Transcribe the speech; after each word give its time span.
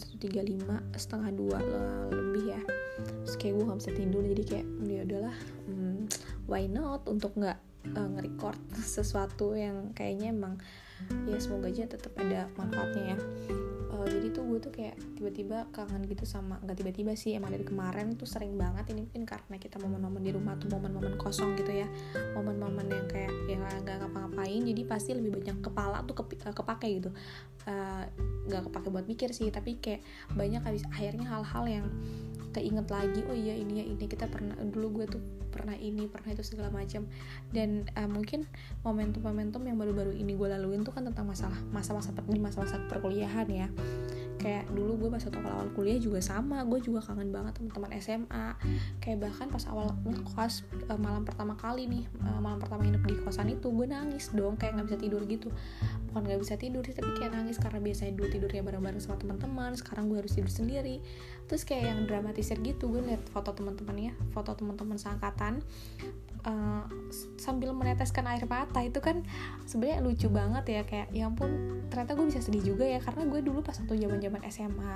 1.35 0.00 0.96
setengah 0.96 1.30
dua 1.36 1.58
lebih 2.08 2.56
ya. 2.56 2.60
Terus 3.24 3.36
kayak 3.36 3.54
gue 3.56 3.64
gak 3.68 3.80
bisa 3.80 3.92
tidur 3.92 4.22
jadi 4.24 4.42
kayak 4.44 4.66
ya 4.88 5.00
udahlah 5.04 5.36
hmm, 5.68 6.00
why 6.48 6.64
not? 6.64 7.04
Untuk 7.06 7.36
nggak 7.36 7.58
uh, 7.96 8.08
nge-record 8.16 8.58
sesuatu 8.96 9.56
yang 9.56 9.92
kayaknya 9.96 10.32
emang 10.32 10.56
ya 11.24 11.40
semoga 11.40 11.72
aja 11.72 11.88
tetap 11.88 12.12
ada 12.20 12.52
manfaatnya 12.60 13.16
ya. 13.16 13.18
Uh, 13.90 14.04
jadi 14.04 14.32
tuh 14.36 14.44
gue 14.44 14.58
tuh 14.60 14.72
kayak 14.72 14.96
tiba-tiba 15.16 15.64
kangen 15.72 16.04
gitu 16.04 16.28
sama 16.28 16.60
nggak 16.60 16.76
tiba-tiba 16.76 17.12
sih 17.16 17.32
emang 17.36 17.56
dari 17.56 17.64
kemarin 17.64 18.12
tuh 18.20 18.28
sering 18.28 18.54
banget 18.60 18.92
ini 18.92 19.08
mungkin 19.08 19.24
karena 19.24 19.56
kita 19.56 19.80
momen-momen 19.80 20.20
di 20.20 20.32
rumah 20.36 20.60
tuh 20.60 20.68
momen-momen 20.68 21.16
kosong 21.16 21.56
gitu 21.56 21.72
ya. 21.72 21.88
Momen-momen 22.36 22.86
yang 22.88 23.08
kayak 23.08 23.32
ya 23.48 23.56
nggak 23.80 23.96
ngapa-ngapain 24.04 24.60
jadi 24.60 24.82
pasti 24.84 25.16
lebih 25.16 25.40
banyak 25.40 25.64
kepala 25.64 26.04
tuh 26.04 26.20
kep, 26.20 26.36
uh, 26.44 26.52
kepake 26.52 27.00
gitu 27.00 27.10
nggak 28.50 28.66
kepake 28.68 28.88
buat 28.90 29.06
mikir 29.06 29.30
sih 29.30 29.48
tapi 29.54 29.78
kayak 29.78 30.02
banyak 30.34 30.60
habis 30.60 30.82
akhirnya 30.90 31.26
hal-hal 31.30 31.64
yang 31.70 31.86
keinget 32.50 32.86
lagi 32.90 33.22
oh 33.30 33.36
iya 33.36 33.54
ini 33.54 33.78
ya 33.78 33.84
ini 33.86 34.04
kita 34.10 34.26
pernah 34.26 34.58
dulu 34.58 35.00
gue 35.00 35.06
tuh 35.06 35.22
pernah 35.50 35.74
ini 35.78 36.06
pernah 36.06 36.30
itu 36.34 36.42
segala 36.42 36.70
macam 36.70 37.06
dan 37.54 37.86
uh, 37.94 38.10
mungkin 38.10 38.46
momentum-momentum 38.82 39.62
yang 39.66 39.78
baru-baru 39.78 40.14
ini 40.14 40.34
gue 40.34 40.48
laluin 40.50 40.82
tuh 40.82 40.94
kan 40.94 41.06
tentang 41.06 41.26
masalah 41.26 41.58
masa-masa 41.70 42.10
di 42.14 42.40
masa-masa 42.42 42.78
perkuliahan 42.90 43.46
ya 43.50 43.68
kayak 44.40 44.64
dulu 44.72 44.96
gue 44.96 45.08
pas 45.12 45.20
waktu 45.20 45.40
awal 45.44 45.68
kuliah 45.76 46.00
juga 46.00 46.24
sama 46.24 46.64
gue 46.64 46.80
juga 46.80 47.04
kangen 47.04 47.28
banget 47.28 47.60
teman-teman 47.60 47.92
SMA 48.00 48.46
kayak 49.04 49.18
bahkan 49.20 49.52
pas 49.52 49.64
awal 49.68 49.92
ngekos 50.08 50.64
uh, 50.88 50.96
malam 50.96 51.28
pertama 51.28 51.52
kali 51.60 51.84
nih 51.84 52.04
uh, 52.24 52.40
malam 52.40 52.56
pertama 52.56 52.88
nginep 52.88 53.04
di 53.04 53.14
kosan 53.20 53.52
itu 53.52 53.68
gue 53.68 53.84
nangis 53.84 54.32
dong 54.32 54.56
kayak 54.56 54.80
nggak 54.80 54.88
bisa 54.88 54.98
tidur 54.98 55.22
gitu. 55.28 55.48
Bukan 56.10 56.22
nggak 56.26 56.40
bisa 56.40 56.54
tidur 56.56 56.82
sih 56.88 56.96
tapi 56.96 57.12
kayak 57.20 57.36
nangis 57.36 57.60
karena 57.60 57.78
biasanya 57.84 58.12
dulu 58.16 58.28
tidurnya 58.32 58.62
bareng-bareng 58.64 59.02
sama 59.04 59.20
teman-teman 59.20 59.76
sekarang 59.76 60.08
gue 60.08 60.18
harus 60.24 60.32
tidur 60.32 60.50
sendiri. 60.50 61.04
Terus 61.44 61.62
kayak 61.68 61.84
yang 61.84 62.00
dramatisir 62.08 62.56
gitu 62.64 62.88
gue 62.88 63.04
liat 63.04 63.20
foto 63.28 63.52
teman-temannya 63.52 64.16
foto 64.32 64.56
teman-teman 64.56 64.96
seangkatan 64.96 65.60
uh, 66.44 66.84
sambil 67.40 67.72
meneteskan 67.72 68.26
air 68.28 68.44
mata 68.44 68.80
itu 68.80 69.00
kan 69.00 69.24
sebenarnya 69.64 70.04
lucu 70.04 70.28
banget 70.28 70.64
ya 70.68 70.82
kayak 70.84 71.08
ya 71.12 71.28
ampun 71.28 71.82
ternyata 71.88 72.16
gue 72.16 72.26
bisa 72.28 72.40
sedih 72.40 72.62
juga 72.74 72.84
ya 72.86 73.00
karena 73.02 73.26
gue 73.28 73.40
dulu 73.44 73.60
pas 73.60 73.76
waktu 73.76 74.00
zaman 74.00 74.18
zaman 74.20 74.40
SMA 74.48 74.94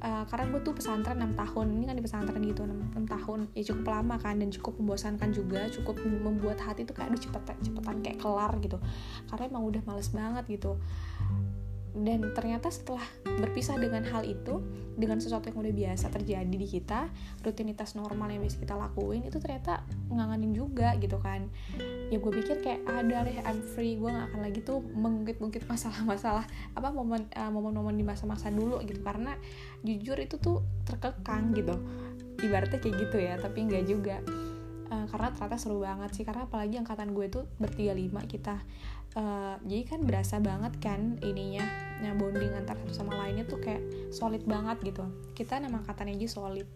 Uh, 0.00 0.24
karena 0.32 0.48
gue 0.48 0.64
tuh 0.64 0.72
pesantren 0.72 1.20
6 1.20 1.36
tahun 1.36 1.76
ini 1.76 1.84
kan 1.84 1.92
di 1.92 2.00
pesantren 2.00 2.40
gitu 2.40 2.64
6, 2.64 2.96
6 2.96 3.04
tahun 3.04 3.52
ya 3.52 3.68
cukup 3.68 3.84
lama 3.92 4.16
kan 4.16 4.40
dan 4.40 4.48
cukup 4.48 4.80
membosankan 4.80 5.28
juga 5.28 5.68
cukup 5.68 6.00
membuat 6.00 6.56
hati 6.64 6.88
tuh 6.88 6.96
kayak 6.96 7.12
aduh 7.12 7.20
cepet 7.20 7.60
cepetan 7.60 8.00
kayak 8.00 8.16
kelar 8.16 8.48
gitu. 8.64 8.80
Karena 9.28 9.44
emang 9.52 9.68
udah 9.68 9.84
males 9.84 10.08
banget 10.08 10.48
gitu 10.48 10.80
dan 11.90 12.22
ternyata 12.34 12.70
setelah 12.70 13.02
berpisah 13.26 13.74
dengan 13.74 14.06
hal 14.06 14.22
itu 14.22 14.62
dengan 14.94 15.18
sesuatu 15.18 15.50
yang 15.50 15.58
udah 15.58 15.74
biasa 15.74 16.06
terjadi 16.12 16.54
di 16.54 16.68
kita 16.68 17.08
rutinitas 17.42 17.98
normal 17.98 18.30
yang 18.30 18.44
biasa 18.44 18.58
kita 18.60 18.76
lakuin 18.76 19.26
itu 19.26 19.42
ternyata 19.42 19.82
ngangenin 20.12 20.52
juga 20.54 20.94
gitu 21.00 21.18
kan. 21.18 21.50
Ya 22.10 22.18
gue 22.18 22.32
pikir 22.42 22.62
kayak 22.62 22.86
ada 22.86 23.26
deh 23.26 23.38
I'm 23.42 23.62
free 23.74 23.98
gue 23.98 24.10
gak 24.10 24.30
akan 24.30 24.40
lagi 24.44 24.60
tuh 24.62 24.82
mengungkit-ungkit 24.82 25.66
masalah-masalah 25.66 26.44
apa 26.76 26.88
momen 26.92 27.26
uh, 27.34 27.50
momen-momen 27.50 27.96
di 27.96 28.04
masa-masa 28.06 28.52
dulu 28.52 28.78
gitu. 28.86 29.00
Karena 29.02 29.34
jujur 29.82 30.18
itu 30.20 30.36
tuh 30.38 30.62
terkekang 30.86 31.56
gitu. 31.56 31.74
Ibaratnya 32.40 32.78
kayak 32.78 32.96
gitu 33.08 33.16
ya 33.18 33.34
tapi 33.40 33.66
nggak 33.66 33.84
juga 33.88 34.16
uh, 34.90 35.06
karena 35.08 35.30
ternyata 35.32 35.56
seru 35.56 35.78
banget 35.80 36.10
sih 36.12 36.26
karena 36.26 36.44
apalagi 36.44 36.76
angkatan 36.82 37.14
gue 37.14 37.26
tuh 37.30 37.44
bertiga 37.56 37.94
lima 37.94 38.26
kita. 38.26 38.58
Uh, 39.10 39.58
jadi 39.66 39.82
kan 39.90 40.00
berasa 40.06 40.38
banget 40.38 40.78
kan 40.78 41.18
ininya 41.26 41.66
nah 41.98 42.14
bonding 42.14 42.54
antar 42.54 42.78
satu 42.78 42.94
sama 42.94 43.18
lainnya 43.18 43.42
tuh 43.42 43.58
kayak 43.58 43.82
solid 44.10 44.42
banget 44.46 44.82
gitu. 44.82 45.06
Kita 45.34 45.58
nama 45.62 45.82
katanya 45.86 46.14
aja 46.18 46.28
solid. 46.30 46.66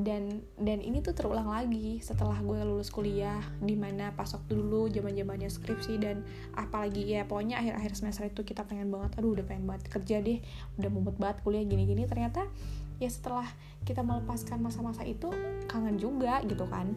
Dan 0.00 0.46
dan 0.56 0.80
ini 0.80 1.02
tuh 1.02 1.12
terulang 1.12 1.50
lagi 1.50 1.98
setelah 2.00 2.38
gue 2.40 2.62
lulus 2.62 2.88
kuliah 2.88 3.42
di 3.58 3.74
mana 3.74 4.14
pas 4.14 4.30
waktu 4.30 4.54
dulu 4.54 4.86
zaman 4.88 5.12
zamannya 5.18 5.50
skripsi 5.50 5.98
dan 5.98 6.22
apalagi 6.54 7.10
ya 7.10 7.26
pokoknya 7.26 7.58
akhir 7.58 7.74
akhir 7.76 7.92
semester 7.98 8.24
itu 8.30 8.46
kita 8.46 8.64
pengen 8.64 8.88
banget 8.88 9.18
aduh 9.18 9.34
udah 9.34 9.44
pengen 9.44 9.66
banget 9.66 9.90
kerja 9.90 10.22
deh 10.22 10.38
udah 10.78 10.90
mumet 10.94 11.18
banget 11.18 11.42
kuliah 11.42 11.66
gini 11.66 11.90
gini 11.90 12.06
ternyata 12.06 12.46
ya 13.02 13.10
setelah 13.10 13.44
kita 13.82 14.06
melepaskan 14.06 14.62
masa-masa 14.62 15.02
itu 15.02 15.28
kangen 15.66 15.98
juga 15.98 16.38
gitu 16.46 16.64
kan 16.70 16.92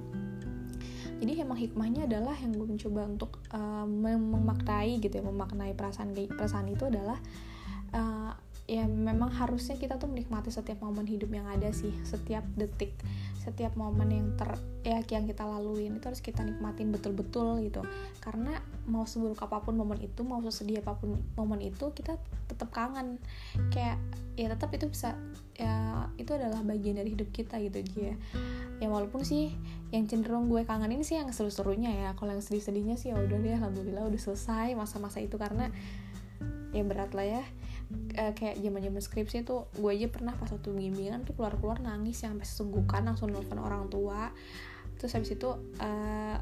jadi 1.24 1.48
emang 1.48 1.56
hikmahnya 1.56 2.04
adalah 2.04 2.36
yang 2.36 2.52
gue 2.52 2.68
mencoba 2.68 3.08
untuk 3.08 3.40
uh, 3.56 3.88
memaknai 3.88 5.00
gitu 5.00 5.16
ya 5.16 5.24
memaknai 5.24 5.72
perasaan 5.72 6.12
perasaan 6.12 6.68
itu 6.68 6.84
adalah 6.84 7.16
uh, 7.96 8.36
ya 8.68 8.84
memang 8.84 9.32
harusnya 9.32 9.80
kita 9.80 9.96
tuh 9.96 10.12
menikmati 10.12 10.52
setiap 10.52 10.84
momen 10.84 11.08
hidup 11.08 11.32
yang 11.32 11.48
ada 11.48 11.72
sih 11.72 11.96
setiap 12.04 12.44
detik 12.60 12.92
setiap 13.44 13.76
momen 13.76 14.08
yang 14.08 14.28
ter 14.40 14.56
ya 14.88 15.04
yang 15.04 15.28
kita 15.28 15.44
laluin 15.44 16.00
itu 16.00 16.06
harus 16.08 16.24
kita 16.24 16.48
nikmatin 16.48 16.96
betul-betul 16.96 17.60
gitu. 17.60 17.84
Karena 18.24 18.56
mau 18.88 19.04
seburuk 19.04 19.44
apa 19.44 19.60
pun 19.60 19.76
momen 19.76 20.00
itu 20.00 20.24
mau 20.24 20.40
sesedih 20.40 20.80
apa 20.80 20.96
pun 20.96 21.20
momen 21.36 21.60
itu 21.60 21.92
kita 21.92 22.16
tetap 22.48 22.72
kangen. 22.72 23.20
Kayak 23.68 24.00
ya 24.40 24.48
tetap 24.48 24.72
itu 24.72 24.88
bisa 24.88 25.20
ya 25.60 26.08
itu 26.16 26.32
adalah 26.32 26.64
bagian 26.64 26.98
dari 26.98 27.14
hidup 27.14 27.30
kita 27.36 27.60
gitu 27.62 27.84
dia 27.84 28.18
ya 28.84 28.92
walaupun 28.92 29.24
sih 29.24 29.56
yang 29.96 30.04
cenderung 30.12 30.52
gue 30.52 30.68
kangenin 30.68 31.08
sih 31.08 31.16
yang 31.16 31.32
seru-serunya 31.32 31.92
ya. 31.96 32.10
Kalau 32.20 32.36
yang 32.36 32.44
sedih-sedihnya 32.44 33.00
sih 33.00 33.16
ya 33.16 33.18
udah 33.18 33.38
deh 33.40 33.56
alhamdulillah 33.56 34.04
udah 34.12 34.20
selesai 34.20 34.76
masa-masa 34.76 35.24
itu 35.24 35.40
karena 35.40 35.72
ya 36.76 36.84
berat 36.84 37.16
lah 37.16 37.40
ya. 37.40 37.44
Uh, 38.18 38.34
kayak 38.36 38.60
zaman 38.60 38.82
zaman 38.84 39.02
skripsi 39.06 39.46
tuh 39.48 39.70
gue 39.78 39.92
aja 39.94 40.10
pernah 40.12 40.34
pas 40.36 40.50
waktu 40.50 40.74
bimbingan 40.74 41.24
tuh 41.24 41.38
keluar 41.38 41.56
keluar 41.56 41.78
nangis 41.80 42.26
yang 42.26 42.36
sampai 42.36 42.48
sesungguhkan 42.50 43.08
langsung 43.08 43.32
nelfon 43.32 43.62
orang 43.64 43.88
tua. 43.88 44.36
Terus 45.00 45.16
habis 45.16 45.32
itu 45.32 45.48
uh, 45.80 46.38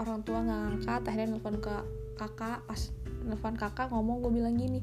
orang 0.00 0.26
tua 0.26 0.42
nggak 0.42 0.60
ngangkat 0.66 1.02
akhirnya 1.06 1.28
nelfon 1.38 1.62
ke 1.62 1.74
kakak. 2.18 2.66
Pas 2.66 2.90
nelfon 3.22 3.54
kakak 3.54 3.94
ngomong 3.94 4.18
gue 4.26 4.32
bilang 4.42 4.58
gini 4.58 4.82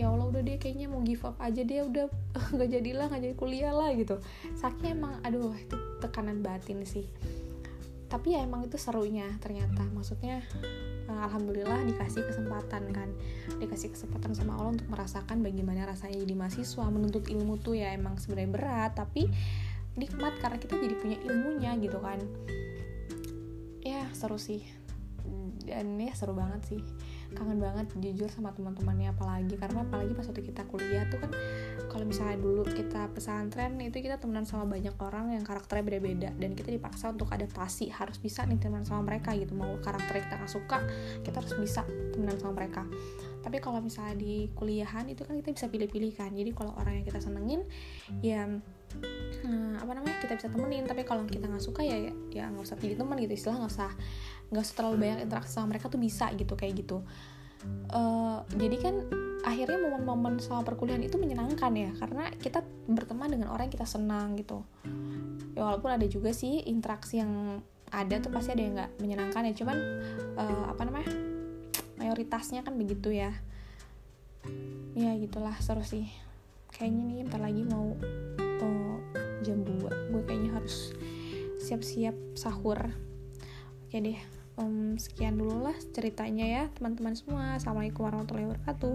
ya 0.00 0.08
Allah 0.08 0.32
udah 0.32 0.40
dia 0.40 0.56
kayaknya 0.56 0.88
mau 0.88 1.04
give 1.04 1.20
up 1.28 1.36
aja 1.36 1.60
dia 1.60 1.84
udah. 1.84 2.08
Nggak 2.56 2.68
jadilah 2.72 3.06
nggak 3.12 3.22
jadi 3.28 3.36
kuliah 3.36 3.72
lah 3.76 3.92
gitu. 3.92 4.16
Sakitnya 4.56 4.96
emang 4.96 5.20
aduh 5.20 5.52
itu 5.52 5.76
tekanan 6.00 6.40
batin 6.40 6.80
sih. 6.88 7.04
Tapi 8.08 8.34
ya 8.34 8.42
emang 8.42 8.64
itu 8.64 8.80
serunya 8.80 9.28
ternyata. 9.44 9.84
Maksudnya 9.92 10.40
uh, 11.06 11.20
alhamdulillah 11.28 11.84
dikasih 11.84 12.24
kesempatan 12.24 12.88
kan. 12.96 13.12
Dikasih 13.60 13.92
kesempatan 13.92 14.32
sama 14.32 14.56
Allah 14.56 14.80
untuk 14.80 14.88
merasakan 14.88 15.44
bagaimana 15.44 15.84
rasanya 15.84 16.24
jadi 16.24 16.34
mahasiswa. 16.34 16.84
Menuntut 16.88 17.28
ilmu 17.28 17.60
tuh 17.60 17.76
ya 17.76 17.92
emang 17.92 18.16
sebenarnya 18.16 18.50
berat 18.50 18.92
tapi 18.96 19.28
nikmat 20.00 20.40
karena 20.40 20.56
kita 20.56 20.80
jadi 20.80 20.94
punya 20.96 21.18
ilmunya 21.28 21.70
gitu 21.76 22.00
kan. 22.00 22.18
Ya 23.84 24.08
seru 24.16 24.40
sih. 24.40 24.64
Dan 25.60 26.00
ya 26.00 26.16
seru 26.16 26.32
banget 26.32 26.64
sih 26.66 26.82
kangen 27.34 27.58
banget 27.62 27.86
jujur 27.98 28.28
sama 28.28 28.50
teman-temannya 28.54 29.14
apalagi 29.14 29.54
karena 29.54 29.86
apalagi 29.86 30.12
pas 30.14 30.26
waktu 30.26 30.42
kita 30.42 30.62
kuliah 30.66 31.06
tuh 31.08 31.18
kan 31.22 31.30
kalau 31.90 32.04
misalnya 32.06 32.38
dulu 32.38 32.62
kita 32.66 33.10
pesantren 33.10 33.78
itu 33.82 33.98
kita 33.98 34.22
temenan 34.22 34.46
sama 34.46 34.66
banyak 34.66 34.94
orang 35.02 35.34
yang 35.34 35.42
karakternya 35.42 35.82
beda-beda 35.82 36.30
dan 36.38 36.54
kita 36.54 36.70
dipaksa 36.70 37.10
untuk 37.10 37.30
adaptasi 37.34 37.90
harus 37.90 38.16
bisa 38.22 38.46
nih 38.46 38.58
temenan 38.62 38.86
sama 38.86 39.10
mereka 39.10 39.34
gitu. 39.34 39.52
Mau 39.58 39.74
karakter 39.82 40.22
kita 40.22 40.34
gak 40.38 40.52
suka 40.52 40.78
kita 41.26 41.36
harus 41.42 41.54
bisa 41.58 41.82
temenan 42.14 42.38
sama 42.38 42.62
mereka. 42.62 42.86
Tapi 43.40 43.56
kalau 43.58 43.80
misalnya 43.80 44.20
di 44.20 44.52
kuliahan 44.52 45.08
itu 45.08 45.24
kan 45.24 45.34
kita 45.40 45.50
bisa 45.56 45.66
pilih-pilih 45.72 46.12
kan. 46.14 46.30
Jadi 46.30 46.50
kalau 46.52 46.76
orang 46.76 47.00
yang 47.00 47.06
kita 47.08 47.18
senengin 47.18 47.64
ya 48.20 48.44
hmm, 48.46 49.80
apa 49.80 49.92
namanya 49.96 50.16
kita 50.20 50.36
bisa 50.36 50.48
temenin. 50.52 50.84
Tapi 50.84 51.02
kalau 51.08 51.24
kita 51.24 51.48
nggak 51.48 51.64
suka 51.64 51.80
ya 51.82 52.12
ya 52.30 52.52
nggak 52.52 52.64
usah 52.64 52.76
pilih 52.76 53.00
teman 53.00 53.16
gitu. 53.18 53.32
Istilah 53.32 53.64
nggak 53.64 53.72
usah 53.72 53.90
nggak 54.50 54.62
usah 54.66 54.76
terlalu 54.76 54.96
banyak 55.06 55.18
interaksi 55.30 55.52
sama 55.54 55.74
mereka 55.74 55.86
tuh 55.86 56.02
bisa 56.02 56.26
gitu 56.34 56.58
kayak 56.58 56.82
gitu. 56.82 57.06
Uh, 57.92 58.42
jadi 58.56 58.76
kan 58.80 58.94
akhirnya 59.44 59.78
momen-momen 59.80 60.40
sama 60.40 60.64
perkuliahan 60.64 61.00
itu 61.00 61.16
menyenangkan 61.16 61.72
ya 61.72 61.90
karena 61.96 62.28
kita 62.40 62.64
berteman 62.88 63.32
dengan 63.32 63.48
orang 63.52 63.68
yang 63.70 63.74
kita 63.78 63.86
senang 63.88 64.36
gitu. 64.36 64.66
Ya 65.54 65.64
walaupun 65.64 65.92
ada 65.92 66.06
juga 66.08 66.34
sih 66.34 66.60
interaksi 66.66 67.22
yang 67.22 67.62
ada 67.90 68.16
tuh 68.22 68.30
pasti 68.30 68.54
ada 68.54 68.62
yang 68.62 68.74
nggak 68.76 68.92
menyenangkan 69.02 69.42
ya 69.50 69.54
cuman 69.54 69.78
uh, 70.38 70.64
apa 70.70 70.82
namanya 70.86 71.10
mayoritasnya 72.00 72.66
kan 72.66 72.74
begitu 72.74 73.12
ya. 73.12 73.32
Ya 74.96 75.14
gitulah 75.20 75.54
seru 75.62 75.84
sih. 75.84 76.08
Kayaknya 76.74 77.02
nih 77.06 77.18
bentar 77.28 77.40
lagi 77.44 77.62
mau 77.68 77.92
uh, 78.64 78.96
jam 79.44 79.62
2 79.62 80.10
gue 80.10 80.22
kayaknya 80.24 80.56
harus 80.56 80.96
siap-siap 81.60 82.16
sahur. 82.34 82.92
Oke 83.88 84.00
deh 84.00 84.39
um, 84.58 84.98
sekian 84.98 85.38
dulu 85.38 85.70
lah 85.70 85.76
ceritanya 85.94 86.46
ya 86.46 86.64
teman-teman 86.74 87.14
semua. 87.14 87.58
Assalamualaikum 87.60 88.06
warahmatullahi 88.06 88.48
wabarakatuh 88.50 88.94